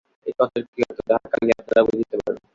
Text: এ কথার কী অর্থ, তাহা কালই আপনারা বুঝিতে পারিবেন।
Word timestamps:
এ 0.25 0.31
কথার 0.39 0.63
কী 0.71 0.79
অর্থ, 0.83 0.99
তাহা 1.09 1.25
কালই 1.31 1.51
আপনারা 1.59 1.81
বুঝিতে 1.87 2.15
পারিবেন। 2.17 2.45